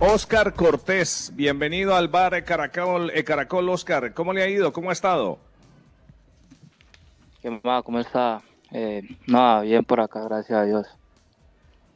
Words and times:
Oscar 0.00 0.54
Cortés, 0.54 1.32
bienvenido 1.34 1.96
al 1.96 2.06
bar 2.06 2.44
Caracol, 2.44 3.12
Caracol 3.24 3.68
Oscar. 3.68 4.14
¿Cómo 4.14 4.32
le 4.32 4.44
ha 4.44 4.48
ido? 4.48 4.72
¿Cómo 4.72 4.90
ha 4.90 4.92
estado? 4.92 5.40
¿Qué 7.42 7.50
más? 7.64 7.82
¿Cómo 7.82 7.98
está? 7.98 8.40
Eh, 8.70 9.02
nada, 9.26 9.62
bien 9.62 9.84
por 9.84 9.98
acá, 9.98 10.22
gracias 10.22 10.56
a 10.56 10.62
Dios. 10.62 10.86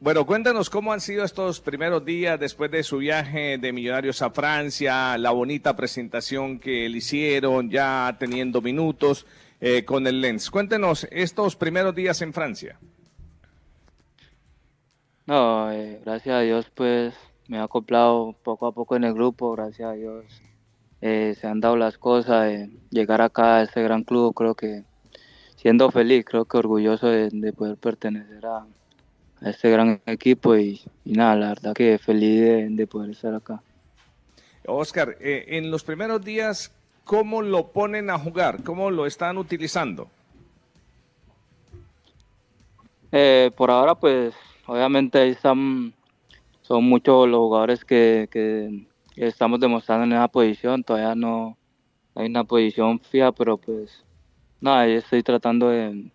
Bueno, 0.01 0.25
cuéntanos 0.25 0.69
cómo 0.69 0.91
han 0.91 0.99
sido 0.99 1.23
estos 1.23 1.61
primeros 1.61 2.03
días 2.03 2.37
después 2.37 2.69
de 2.71 2.83
su 2.83 2.97
viaje 2.97 3.57
de 3.57 3.71
Millonarios 3.71 4.21
a 4.21 4.31
Francia, 4.31 5.17
la 5.17 5.31
bonita 5.31 5.73
presentación 5.73 6.59
que 6.59 6.89
le 6.89 6.97
hicieron, 6.97 7.69
ya 7.69 8.17
teniendo 8.19 8.61
minutos 8.61 9.25
eh, 9.61 9.85
con 9.85 10.05
el 10.07 10.19
Lens. 10.19 10.51
Cuéntenos 10.51 11.07
estos 11.09 11.55
primeros 11.55 11.95
días 11.95 12.21
en 12.21 12.33
Francia. 12.33 12.77
No, 15.25 15.71
eh, 15.71 16.01
gracias 16.03 16.35
a 16.35 16.41
Dios, 16.41 16.69
pues 16.75 17.13
me 17.53 17.59
he 17.59 17.61
acoplado 17.61 18.33
poco 18.41 18.65
a 18.65 18.71
poco 18.71 18.95
en 18.95 19.03
el 19.03 19.13
grupo, 19.13 19.51
gracias 19.51 19.87
a 19.87 19.93
Dios. 19.93 20.25
Eh, 21.01 21.35
se 21.39 21.45
han 21.45 21.59
dado 21.59 21.77
las 21.77 21.99
cosas, 21.99 22.45
de 22.45 22.71
llegar 22.89 23.21
acá 23.21 23.57
a 23.57 23.61
este 23.61 23.83
gran 23.83 24.03
club, 24.03 24.33
creo 24.33 24.55
que 24.55 24.83
siendo 25.55 25.91
feliz, 25.91 26.25
creo 26.25 26.45
que 26.45 26.57
orgulloso 26.57 27.05
de, 27.09 27.53
poder 27.53 27.77
pertenecer 27.77 28.43
a, 28.47 28.65
este 29.41 29.69
gran 29.69 30.01
equipo 30.07 30.57
y, 30.57 30.81
nada, 31.05 31.35
la 31.35 31.47
verdad 31.49 31.73
que 31.75 31.99
feliz 31.99 32.75
de, 32.75 32.87
poder 32.87 33.11
estar 33.11 33.35
acá. 33.35 33.61
Oscar, 34.65 35.15
eh, 35.19 35.45
en 35.49 35.69
los 35.69 35.83
primeros 35.83 36.25
días, 36.25 36.71
¿cómo 37.03 37.43
lo 37.43 37.67
ponen 37.67 38.09
a 38.09 38.17
jugar? 38.17 38.63
¿Cómo 38.63 38.89
lo 38.89 39.05
están 39.05 39.37
utilizando? 39.37 40.09
Eh, 43.11 43.51
por 43.55 43.69
ahora, 43.69 43.93
pues, 43.93 44.33
obviamente 44.65 45.19
ahí 45.19 45.29
están 45.29 45.93
son 46.63 46.85
muchos 46.85 47.29
los 47.29 47.39
jugadores 47.39 47.85
que, 47.85 48.87
estamos 49.15 49.59
demostrando 49.59 50.05
en 50.05 50.13
esa 50.13 50.27
posición. 50.27 50.83
Todavía 50.83 51.13
no 51.13 51.55
hay 52.15 52.27
una 52.27 52.43
posición 52.43 52.99
fija, 52.99 53.31
pero 53.31 53.57
pues 53.57 54.03
nada, 54.59 54.87
yo 54.87 54.95
estoy 54.95 55.21
tratando 55.21 55.69
de, 55.69 56.09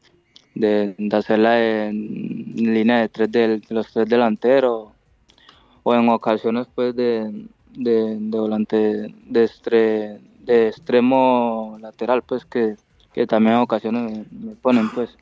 de, 0.55 0.97
hacerla 1.13 1.87
en 1.87 2.55
línea 2.57 3.03
de 3.03 3.09
tres 3.09 3.31
de, 3.31 3.63
los 3.69 3.93
tres 3.93 4.09
delanteros 4.09 4.89
o 5.85 5.95
en 5.95 6.09
ocasiones 6.09 6.67
pues 6.75 6.97
de, 6.97 7.47
de, 7.75 8.17
volante 8.31 8.77
de, 9.27 10.21
de 10.41 10.69
extremo 10.69 11.79
lateral 11.81 12.23
pues 12.23 12.45
que, 12.45 12.77
también 13.27 13.57
en 13.57 13.61
ocasiones 13.61 14.27
me, 14.33 14.55
ponen 14.55 14.89
pues. 14.91 15.17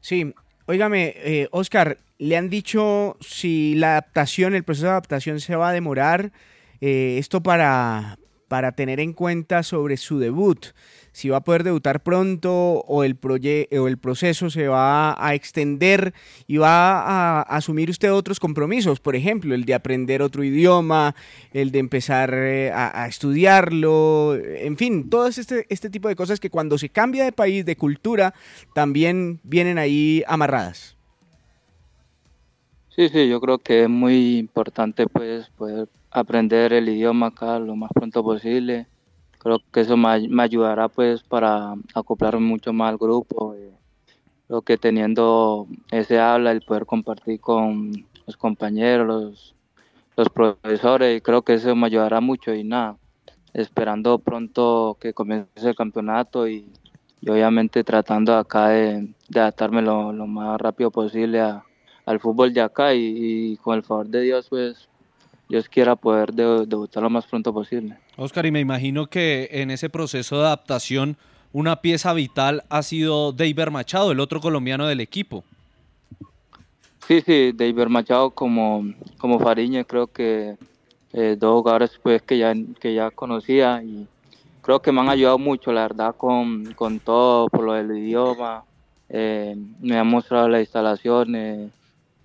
Sí, 0.00 0.32
óigame, 0.66 1.14
eh, 1.16 1.48
Oscar, 1.50 1.98
¿Le 2.18 2.36
han 2.36 2.48
dicho 2.48 3.16
si 3.20 3.74
la 3.74 3.92
adaptación, 3.92 4.54
el 4.54 4.64
proceso 4.64 4.86
de 4.86 4.92
adaptación 4.92 5.40
se 5.40 5.54
va 5.54 5.68
a 5.68 5.72
demorar? 5.72 6.32
Eh, 6.80 7.16
esto 7.18 7.42
para, 7.42 8.18
para 8.48 8.72
tener 8.72 9.00
en 9.00 9.12
cuenta 9.12 9.62
sobre 9.62 9.96
su 9.96 10.18
debut, 10.18 10.66
si 11.12 11.30
va 11.30 11.38
a 11.38 11.44
poder 11.44 11.64
debutar 11.64 12.02
pronto 12.02 12.52
o 12.52 13.02
el, 13.02 13.18
o 13.22 13.88
el 13.88 13.98
proceso 13.98 14.50
se 14.50 14.68
va 14.68 15.16
a 15.18 15.34
extender 15.34 16.12
y 16.46 16.58
va 16.58 17.00
a, 17.00 17.42
asumir 17.42 17.88
usted 17.88 18.12
otros 18.12 18.38
compromisos, 18.38 19.00
por 19.00 19.16
ejemplo, 19.16 19.54
el 19.54 19.64
de 19.64 19.72
aprender 19.72 20.20
otro 20.20 20.44
idioma, 20.44 21.14
el 21.52 21.70
de 21.70 21.78
empezar 21.78 22.34
eh, 22.34 22.70
a, 22.70 23.06
estudiarlo, 23.06 24.36
en 24.36 24.76
fin, 24.76 25.08
todo 25.08 25.26
este, 25.26 25.64
este 25.70 25.88
tipo 25.88 26.08
de 26.08 26.16
cosas 26.16 26.38
que 26.38 26.50
cuando 26.50 26.76
se 26.76 26.90
cambia 26.90 27.24
de 27.24 27.32
país, 27.32 27.64
de 27.64 27.76
cultura, 27.76 28.34
también 28.74 29.40
vienen 29.42 29.78
ahí 29.78 30.22
amarradas. 30.26 30.96
Sí, 32.94 33.08
sí, 33.08 33.28
yo 33.28 33.40
creo 33.40 33.58
que 33.58 33.84
es 33.84 33.88
muy 33.88 34.38
importante 34.38 35.06
pues 35.06 35.48
poder 35.50 35.88
aprender 36.20 36.72
el 36.72 36.88
idioma 36.88 37.28
acá 37.28 37.58
lo 37.58 37.76
más 37.76 37.90
pronto 37.92 38.22
posible. 38.22 38.86
Creo 39.38 39.60
que 39.72 39.80
eso 39.80 39.96
me, 39.96 40.42
ayudará 40.42 40.88
pues 40.88 41.22
para 41.22 41.74
acoplarme 41.94 42.46
mucho 42.46 42.72
más 42.72 42.90
al 42.90 42.98
grupo. 42.98 43.54
Eh, 43.54 43.72
creo 44.48 44.62
que 44.62 44.76
teniendo 44.76 45.66
ese 45.90 46.18
habla, 46.18 46.52
el 46.52 46.62
poder 46.62 46.86
compartir 46.86 47.40
con 47.40 47.92
los 48.26 48.36
compañeros, 48.36 49.06
los, 49.06 49.54
los 50.16 50.28
profesores, 50.30 51.22
creo 51.22 51.42
que 51.42 51.54
eso 51.54 51.76
me 51.76 51.86
ayudará 51.86 52.20
mucho 52.20 52.54
y 52.54 52.64
nada, 52.64 52.96
esperando 53.52 54.18
pronto 54.18 54.96
que 55.00 55.12
comience 55.12 55.68
el 55.68 55.76
campeonato 55.76 56.48
y, 56.48 56.72
obviamente 57.28 57.84
tratando 57.84 58.34
acá 58.36 58.68
de, 58.68 59.14
adaptarme 59.34 59.82
lo, 59.82 60.12
lo 60.12 60.26
más 60.26 60.60
rápido 60.60 60.90
posible 60.90 61.40
a 61.40 61.64
al 62.06 62.20
fútbol 62.20 62.54
de 62.54 62.60
acá 62.60 62.94
y, 62.94 63.56
con 63.58 63.76
el 63.76 63.82
favor 63.82 64.06
de 64.06 64.22
Dios, 64.22 64.46
pues 64.48 64.88
Dios 65.48 65.68
quiera 65.68 65.96
poder 65.96 66.32
debutar 66.32 67.02
lo 67.02 67.10
más 67.10 67.26
pronto 67.26 67.52
posible. 67.52 67.96
Oscar, 68.16 68.46
y 68.46 68.50
me 68.50 68.60
imagino 68.60 69.06
que 69.06 69.48
en 69.52 69.70
ese 69.70 69.88
proceso 69.88 70.38
de 70.38 70.46
adaptación 70.46 71.16
una 71.52 71.76
pieza 71.76 72.12
vital 72.12 72.64
ha 72.68 72.82
sido 72.82 73.32
Deiber 73.32 73.70
Machado, 73.70 74.12
el 74.12 74.20
otro 74.20 74.40
colombiano 74.40 74.86
del 74.86 75.00
equipo. 75.00 75.44
Sí, 77.06 77.20
sí, 77.24 77.52
Deiber 77.52 77.88
Machado 77.88 78.30
como, 78.30 78.84
como 79.18 79.38
Fariña, 79.38 79.84
creo 79.84 80.08
que 80.08 80.56
eh, 81.12 81.36
dos 81.38 81.54
jugadores 81.54 81.92
pues, 82.02 82.20
que, 82.22 82.38
ya, 82.38 82.52
que 82.80 82.92
ya 82.92 83.10
conocía 83.10 83.82
y 83.82 84.06
creo 84.60 84.82
que 84.82 84.90
me 84.90 85.00
han 85.00 85.08
ayudado 85.08 85.38
mucho, 85.38 85.72
la 85.72 85.82
verdad, 85.82 86.16
con, 86.16 86.74
con 86.74 86.98
todo, 86.98 87.48
por 87.48 87.62
lo 87.62 87.74
del 87.74 87.96
idioma. 87.96 88.64
Eh, 89.08 89.56
me 89.80 89.96
han 89.96 90.08
mostrado 90.08 90.48
las 90.48 90.62
instalaciones, 90.62 91.70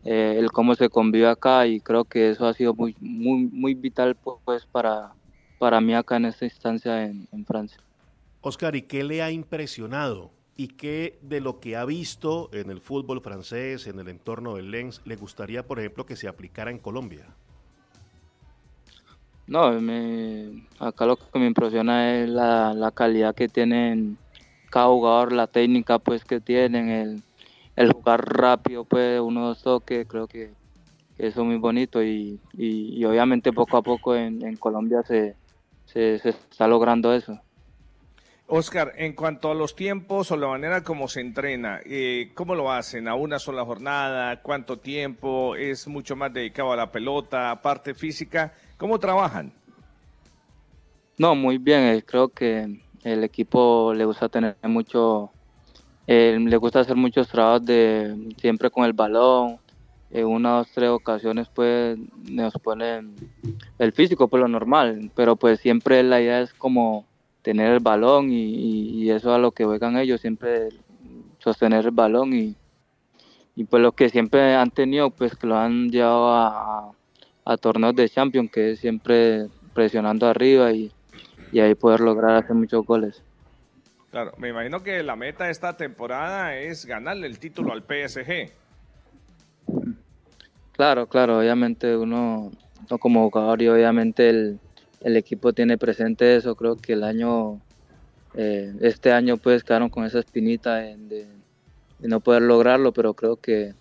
eh, 0.04 0.36
el 0.38 0.52
cómo 0.52 0.76
se 0.76 0.90
convive 0.90 1.28
acá 1.28 1.68
y 1.68 1.80
creo 1.80 2.06
que 2.06 2.32
eso 2.32 2.48
ha 2.48 2.54
sido 2.54 2.74
muy, 2.74 2.96
muy, 3.00 3.48
muy 3.52 3.74
vital 3.76 4.16
pues 4.44 4.66
para, 4.66 5.14
para 5.60 5.80
mí 5.80 5.94
acá 5.94 6.18
en 6.18 6.26
esta 6.26 6.46
instancia 6.46 7.04
en, 7.04 7.46
Francia. 7.46 7.80
Oscar, 8.42 8.76
¿y 8.76 8.82
qué 8.84 9.04
le 9.04 9.22
ha 9.22 9.30
impresionado? 9.30 10.32
¿Y 10.58 10.70
qué 10.70 11.20
de 11.22 11.40
lo 11.40 11.60
que 11.60 11.76
ha 11.76 11.86
visto 11.86 12.50
en 12.52 12.72
el 12.72 12.82
fútbol 12.82 13.22
francés, 13.22 13.86
en 13.86 14.00
el 14.00 14.08
entorno 14.08 14.56
del 14.56 14.72
Lens, 14.72 15.02
le 15.06 15.16
gustaría, 15.16 15.66
por 15.66 15.80
ejemplo, 15.80 16.06
que 16.06 16.16
se 16.16 16.28
aplicara 16.28 16.72
en 16.72 16.80
Colombia? 16.80 17.26
No, 19.46 19.72
me, 19.80 20.66
acá 20.80 21.06
lo 21.06 21.18
que 21.18 21.40
me 21.40 21.46
impresiona 21.46 22.16
es 22.16 22.30
la, 22.30 22.74
la 22.74 22.92
calidad 22.92 23.36
que 23.36 23.48
tienen 23.48 24.18
cada 24.72 24.88
jugador, 24.88 25.34
la 25.34 25.48
técnica 25.48 26.00
pues 26.00 26.24
que 26.24 26.40
tienen, 26.40 26.90
el, 26.90 27.24
el 27.76 27.94
jugar 27.94 28.26
rápido, 28.26 28.86
pues 28.86 29.20
uno 29.20 29.48
dos 29.48 29.62
toques, 29.64 30.08
creo 30.08 30.28
que, 30.28 30.54
eso 31.18 31.42
es 31.42 31.46
muy 31.48 31.58
bonito 31.58 32.02
y, 32.04 32.40
y, 32.58 33.04
obviamente 33.06 33.54
poco 33.54 33.78
a 33.78 33.84
poco 33.84 34.16
en, 34.16 34.56
Colombia 34.58 35.04
se, 35.04 35.36
se, 35.86 36.16
está 36.16 36.68
logrando 36.68 37.14
eso. 37.14 37.40
Oscar, 38.48 38.94
en 38.98 39.14
cuanto 39.14 39.52
a 39.52 39.54
los 39.54 39.76
tiempos 39.76 40.32
o 40.32 40.36
la 40.36 40.48
manera 40.48 40.84
como 40.84 41.08
se 41.08 41.22
entrena, 41.22 41.80
eh, 41.86 42.32
¿cómo 42.34 42.56
lo 42.56 42.72
hacen? 42.72 43.08
¿A 43.08 43.16
una 43.16 43.40
sola 43.40 43.64
jornada? 43.64 44.42
¿Cuánto 44.42 44.80
tiempo? 44.80 45.56
¿Es 45.56 45.88
mucho 45.88 46.16
más 46.16 46.34
dedicado 46.34 46.74
a 46.74 46.76
la 46.76 46.92
pelota, 46.92 47.62
parte 47.62 47.94
física? 47.94 48.54
¿Cómo 48.78 49.00
trabajan? 49.00 49.54
No, 51.18 51.36
muy 51.36 51.60
bien. 51.60 51.84
Eh, 51.84 52.04
creo 52.04 52.30
que 52.30 52.80
el 53.04 53.24
equipo 53.24 53.94
le 53.94 54.06
gusta 54.06 54.28
tener 54.28 54.58
mucho 54.64 55.32
eh, 56.14 56.38
le 56.38 56.58
gusta 56.58 56.82
hacer 56.82 56.98
muchos 56.98 57.30
trabajos 57.30 57.66
de 57.66 58.34
siempre 58.36 58.70
con 58.70 58.84
el 58.84 58.92
balón. 58.92 59.60
En 60.10 60.26
una, 60.26 60.58
dos, 60.58 60.68
tres 60.74 60.90
ocasiones 60.90 61.48
pues 61.48 61.98
nos 62.30 62.54
ponen 62.56 63.16
el 63.80 63.94
físico 63.94 64.28
por 64.28 64.42
lo 64.42 64.50
normal, 64.50 65.10
pero 65.16 65.38
pues 65.38 65.62
siempre 65.62 66.04
la 66.04 66.20
idea 66.20 66.42
es 66.42 66.54
como 66.54 67.06
tener 67.44 67.72
el 67.72 67.80
balón 67.80 68.28
y, 68.30 69.10
eso 69.10 69.30
es 69.30 69.36
a 69.36 69.38
lo 69.38 69.52
que 69.52 69.64
juegan 69.64 69.98
ellos, 69.98 70.20
siempre 70.20 70.68
sostener 71.40 71.86
el 71.86 71.92
balón 71.92 72.34
y, 72.34 72.56
y 73.56 73.64
pues 73.64 73.82
lo 73.82 73.94
que 73.94 74.10
siempre 74.10 74.54
han 74.56 74.72
tenido 74.72 75.12
pues 75.12 75.38
que 75.38 75.48
lo 75.48 75.56
han 75.56 75.92
llevado 75.92 76.34
a, 76.34 76.92
a, 77.46 77.58
torneos 77.58 77.96
de 77.96 78.10
Champions, 78.10 78.52
que 78.52 78.72
es 78.72 78.80
siempre 78.80 79.48
presionando 79.74 80.28
arriba 80.28 80.74
y, 80.74 80.92
y 81.54 81.62
ahí 81.62 81.74
poder 81.74 82.02
lograr 82.02 82.36
hacer 82.36 82.54
muchos 82.54 82.86
goles. 82.86 83.24
Claro, 84.12 84.34
me 84.38 84.50
imagino 84.50 84.84
que 84.84 85.02
la 85.04 85.16
meta 85.16 85.46
de 85.46 85.52
esta 85.52 85.78
temporada 85.78 86.58
es 86.58 86.86
ganarle 86.86 87.28
el 87.28 87.40
título 87.40 87.72
al 87.72 87.82
PSG. 87.82 88.52
Claro, 90.74 91.08
claro, 91.08 91.40
obviamente 91.40 91.96
uno, 91.96 92.52
como 93.00 93.30
jugador 93.30 93.62
y 93.62 93.70
obviamente 93.70 94.30
el, 94.30 94.60
equipo 95.02 95.54
tiene 95.54 95.78
presente 95.78 96.36
eso, 96.36 96.56
creo 96.56 96.76
que 96.76 96.94
el 96.94 97.06
año, 97.06 97.62
eh, 98.34 98.74
este 98.82 99.14
año 99.14 99.38
pues 99.38 99.64
quedaron 99.64 99.90
con 99.90 100.04
esa 100.04 100.20
espinita 100.20 100.76
de, 100.76 101.28
no 102.00 102.20
poder 102.20 102.42
lograrlo, 102.42 102.92
pero 102.92 103.14
creo 103.14 103.38
que, 103.38 103.76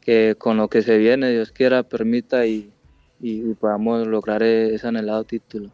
que, 0.00 0.36
con 0.38 0.56
lo 0.56 0.68
que 0.68 0.82
se 0.82 0.98
viene, 0.98 1.30
Dios 1.30 1.50
quiera, 1.50 1.82
permita 1.82 2.46
y, 2.46 2.72
y 3.20 3.54
podamos 3.54 4.06
lograr 4.06 4.42
ese 4.44 4.86
anhelado 4.86 5.24
título. 5.24 5.70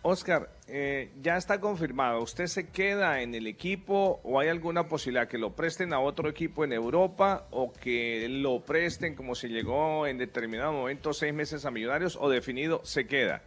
Oscar, 0.00 0.48
eh, 0.68 1.10
ya 1.20 1.36
está 1.36 1.60
confirmado. 1.60 2.22
¿Usted 2.22 2.46
se 2.46 2.68
queda 2.68 3.20
en 3.20 3.34
el 3.34 3.46
equipo 3.46 4.20
o 4.22 4.38
hay 4.38 4.48
alguna 4.48 4.88
posibilidad 4.88 5.26
que 5.26 5.38
lo 5.38 5.50
presten 5.50 5.92
a 5.92 6.00
otro 6.00 6.28
equipo 6.28 6.64
en 6.64 6.72
Europa 6.72 7.46
o 7.50 7.72
que 7.72 8.28
lo 8.28 8.60
presten 8.60 9.14
como 9.14 9.34
si 9.34 9.48
llegó 9.48 10.06
en 10.06 10.18
determinado 10.18 10.72
momento 10.72 11.12
seis 11.12 11.34
meses 11.34 11.64
a 11.64 11.70
Millonarios 11.70 12.16
o 12.20 12.30
definido 12.30 12.80
se 12.84 13.06
queda? 13.06 13.42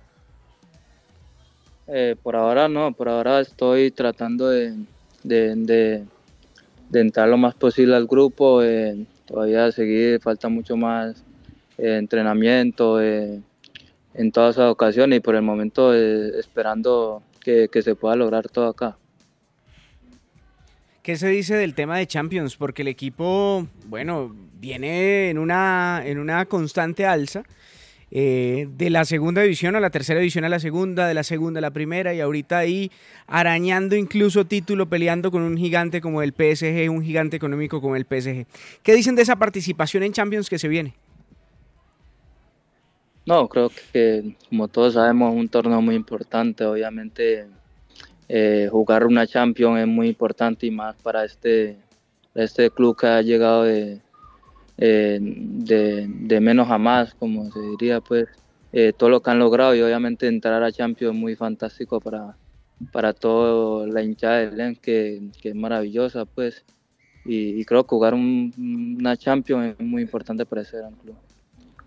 Eh, 1.88 2.15
por 2.21 2.35
ahora 2.35 2.67
no, 2.67 2.91
por 2.91 3.07
ahora 3.07 3.39
estoy 3.39 3.91
tratando 3.91 4.50
de, 4.50 4.75
entrar 6.91 7.29
lo 7.29 7.38
más 7.38 7.56
posible 7.56 7.95
al 7.95 8.07
grupo. 8.07 8.62
Eh, 8.62 9.06
todavía 9.25 9.71
seguir, 9.71 10.19
falta 10.19 10.50
mucho 10.50 10.75
más 10.75 11.23
entrenamiento 11.77 13.00
en 14.17 14.31
todas 14.31 14.57
las 14.57 14.71
ocasiones 14.71 15.17
y 15.17 15.19
por 15.19 15.35
el 15.35 15.41
momento 15.41 15.94
eh, 15.94 16.39
esperando 16.39 17.21
que, 17.41 17.69
se 17.81 17.95
pueda 17.95 18.15
lograr 18.15 18.50
todo 18.50 18.67
acá. 18.67 18.97
¿Qué 21.03 21.15
se 21.15 21.27
dice 21.27 21.56
del 21.56 21.75
tema 21.75 21.97
de 21.97 22.07
Champions? 22.07 22.56
Porque 22.56 22.81
el 22.81 22.88
equipo, 22.88 23.67
bueno, 23.85 24.35
viene 24.56 25.29
en 25.29 25.38
una, 25.38 26.01
en 26.03 26.17
una 26.17 26.45
constante 26.45 27.06
alza. 27.06 27.44
Eh, 28.12 28.67
de 28.77 28.91
la 28.91 29.03
segunda 29.03 29.41
división 29.41 29.75
a 29.75 29.79
la 29.79 29.89
tercera 29.89 30.19
división 30.19 30.45
a 30.45 30.50
la 30.50 30.59
segunda, 30.59 31.07
de 31.07 31.13
la 31.13 31.23
segunda 31.23 31.57
a 31.57 31.62
la 31.62 31.71
primera 31.71 32.13
y 32.13 32.21
ahorita 32.21 32.59
ahí 32.59 32.91
arañando 33.27 33.95
incluso 33.95 34.45
título, 34.45 34.88
peleando 34.88 35.31
con 35.31 35.41
un 35.41 35.57
gigante 35.57 36.01
como 36.01 36.21
el 36.21 36.31
PSG, 36.31 36.89
un 36.89 37.03
gigante 37.03 37.35
económico 37.35 37.81
como 37.81 37.95
el 37.95 38.06
PSG. 38.06 38.45
¿Qué 38.83 38.95
dicen 38.95 39.15
de 39.15 39.23
esa 39.23 39.35
participación 39.35 40.03
en 40.03 40.13
Champions 40.13 40.50
que 40.50 40.59
se 40.59 40.67
viene? 40.67 40.94
No, 43.25 43.48
creo 43.50 43.72
que 43.92 44.36
como 44.50 44.68
todos 44.68 44.94
sabemos 44.94 45.33
es 45.33 45.39
un 45.39 45.50
torneo 45.50 45.81
muy 45.81 45.95
importante. 45.95 46.63
Obviamente 46.66 47.48
eh, 48.30 48.68
jugar 48.72 49.06
una 49.06 49.27
Champions 49.27 49.80
es 49.80 49.88
muy 49.88 50.07
importante 50.10 50.66
y 50.66 50.72
más 50.72 50.95
para 51.01 51.25
este, 51.25 51.77
este 52.36 52.69
club 52.69 52.98
que 52.98 53.07
ha 53.07 53.22
llegado 53.22 53.68
eh, 53.68 54.01
de, 54.77 56.07
de, 56.07 56.39
menos 56.39 56.69
a 56.69 56.77
más, 56.77 57.13
como 57.16 57.51
se 57.51 57.60
diría, 57.62 58.01
pues 58.01 58.27
eh, 58.74 58.92
todo 58.92 59.10
lo 59.10 59.22
que 59.22 59.31
han 59.31 59.39
logrado 59.39 59.74
y 59.74 59.81
obviamente 59.81 60.27
entrar 60.27 60.62
a 60.62 60.72
Champions 60.72 61.16
es 61.16 61.22
muy 61.22 61.36
fantástico 61.36 62.01
para, 62.01 62.36
para 62.92 63.13
toda 63.13 63.88
la 63.88 64.01
hinchada 64.04 64.39
de 64.39 64.51
Lens, 64.51 64.80
que, 64.80 65.30
es 65.42 65.56
maravillosa, 65.56 66.25
pues. 66.25 66.66
Y, 67.24 67.63
creo 67.66 67.83
que 67.83 67.89
jugar 67.89 68.13
una 68.13 69.18
Champions 69.18 69.75
es 69.80 69.86
muy 69.86 70.01
importante 70.01 70.45
para 70.45 70.62
ese 70.62 70.77
gran 70.77 70.94
club. 70.95 71.16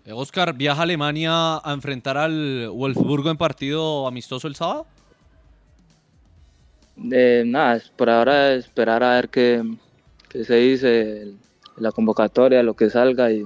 Eh, 0.05 0.13
Oscar, 0.13 0.53
¿viaja 0.53 0.81
a 0.81 0.83
Alemania 0.83 1.57
a 1.57 1.73
enfrentar 1.73 2.17
al 2.17 2.69
Wolfsburgo 2.69 3.29
en 3.29 3.37
partido 3.37 4.07
amistoso 4.07 4.47
el 4.47 4.55
sábado? 4.55 4.87
De 6.95 7.43
nada, 7.45 7.81
por 7.95 8.09
ahora 8.09 8.53
esperar 8.53 9.03
a 9.03 9.15
ver 9.15 9.29
qué, 9.29 9.63
se 10.29 10.55
dice, 10.55 11.33
la 11.77 11.91
convocatoria, 11.91 12.63
lo 12.63 12.75
que 12.75 12.89
salga 12.89 13.31
y, 13.31 13.45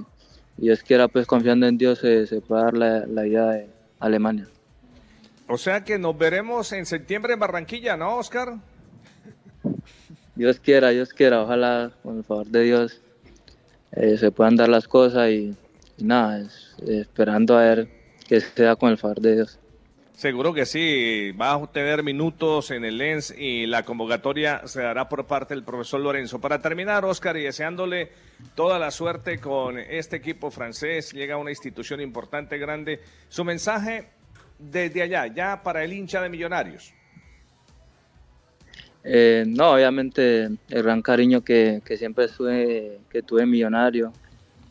Dios 0.56 0.82
quiera, 0.82 1.08
pues 1.08 1.26
confiando 1.26 1.66
en 1.66 1.76
Dios, 1.76 1.98
se, 1.98 2.28
se 2.28 2.40
pueda 2.40 2.64
dar 2.64 2.76
la, 2.76 3.06
la 3.06 3.26
idea 3.26 3.46
de 3.46 3.68
Alemania. 3.98 4.46
O 5.48 5.58
sea 5.58 5.84
que 5.84 5.98
nos 5.98 6.16
veremos 6.16 6.72
en 6.72 6.86
septiembre 6.86 7.34
en 7.34 7.40
Barranquilla, 7.40 7.96
¿no, 7.96 8.16
Oscar? 8.16 8.54
Dios 10.34 10.58
quiera, 10.60 10.90
Dios 10.90 11.12
quiera, 11.12 11.42
ojalá 11.42 11.92
con 12.02 12.18
el 12.18 12.24
favor 12.24 12.46
de 12.46 12.62
Dios 12.62 13.00
eh, 13.92 14.16
se 14.18 14.30
puedan 14.30 14.56
dar 14.56 14.68
las 14.68 14.88
cosas 14.88 15.30
y 15.30 15.54
nada, 15.98 16.40
es, 16.40 16.74
esperando 16.86 17.56
a 17.56 17.62
ver 17.62 17.88
qué 18.26 18.40
se 18.40 18.62
da 18.62 18.76
con 18.76 18.90
el 18.90 18.98
favor 18.98 19.20
de 19.20 19.34
Dios. 19.36 19.58
Seguro 20.14 20.54
que 20.54 20.64
sí, 20.64 21.32
va 21.32 21.54
a 21.54 21.66
tener 21.72 22.04
minutos 22.04 22.70
en 22.70 22.84
el 22.84 22.98
Lens 22.98 23.34
y 23.36 23.66
la 23.66 23.82
convocatoria 23.82 24.62
se 24.64 24.80
dará 24.80 25.08
por 25.08 25.26
parte 25.26 25.54
del 25.54 25.64
profesor 25.64 26.00
Lorenzo. 26.00 26.40
Para 26.40 26.60
terminar, 26.60 27.04
Oscar, 27.04 27.36
y 27.36 27.42
deseándole 27.42 28.10
toda 28.54 28.78
la 28.78 28.92
suerte 28.92 29.38
con 29.38 29.76
este 29.76 30.16
equipo 30.16 30.52
francés, 30.52 31.12
llega 31.12 31.34
a 31.34 31.38
una 31.38 31.50
institución 31.50 32.00
importante, 32.00 32.58
grande. 32.58 33.00
Su 33.28 33.42
mensaje 33.42 34.10
desde 34.56 35.02
allá, 35.02 35.26
ya 35.26 35.62
para 35.64 35.82
el 35.82 35.92
hincha 35.92 36.22
de 36.22 36.28
Millonarios. 36.28 36.94
Eh, 39.02 39.44
no, 39.46 39.72
obviamente 39.72 40.44
el 40.44 40.82
gran 40.82 41.02
cariño 41.02 41.42
que, 41.42 41.82
que 41.84 41.96
siempre 41.96 42.28
tuve, 42.28 43.00
que 43.10 43.22
tuve 43.22 43.44
Millonario, 43.46 44.12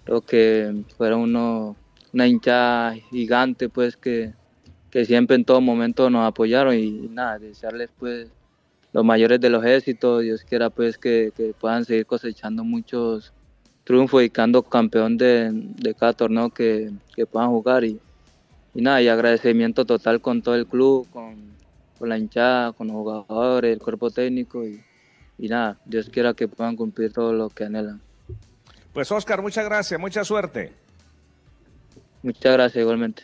creo 0.04 0.22
que 0.22 0.84
fueron 0.98 1.22
uno, 1.22 1.76
una 2.14 2.28
hinchada 2.28 2.96
gigante 3.10 3.70
pues 3.70 3.98
que, 3.98 4.34
siempre 5.06 5.36
en 5.36 5.46
todo 5.46 5.60
momento 5.60 6.10
nos 6.10 6.28
apoyaron 6.28 6.76
y 6.76 6.92
nada, 7.10 7.40
desearles 7.40 7.90
pues 7.98 8.30
los 8.92 9.04
mayores 9.04 9.42
de 9.42 9.50
los 9.50 9.66
éxitos, 9.66 10.22
Dios 10.22 10.44
quiera 10.44 10.70
pues 10.70 11.00
que, 11.00 11.32
puedan 11.60 11.84
seguir 11.84 12.06
cosechando 12.06 12.64
muchos 12.64 13.34
triunfos 13.84 14.24
y 14.24 14.30
quedando 14.30 14.62
campeón 14.62 15.18
de, 15.18 15.96
cada 15.98 16.14
torneo 16.14 16.52
que, 16.52 16.92
puedan 17.32 17.50
jugar 17.50 17.84
y, 17.84 18.00
nada, 18.76 19.02
y 19.02 19.08
agradecimiento 19.08 19.86
total 19.86 20.22
con 20.22 20.44
todo 20.44 20.56
el 20.56 20.68
club, 20.68 21.08
con, 21.12 21.54
la 22.02 22.18
hinchada, 22.18 22.74
con 22.74 22.88
los 22.88 22.98
jugadores, 22.98 23.72
el 23.72 23.80
cuerpo 23.80 24.12
técnico 24.12 24.66
y, 24.66 24.82
y 25.40 25.48
nada, 25.48 25.80
Dios 25.86 26.10
quiera 26.10 26.34
que 26.34 26.50
puedan 26.50 26.76
cumplir 26.76 27.14
todo 27.14 27.34
lo 27.34 27.50
que 27.50 27.64
anhelan. 27.64 28.02
Pues 28.94 29.12
Oscar, 29.12 29.42
muchas 29.42 29.66
gracias, 29.66 30.00
mucha 30.00 30.24
suerte. 30.24 30.72
Muchas 32.22 32.54
gracias 32.54 32.82
igualmente. 32.82 33.24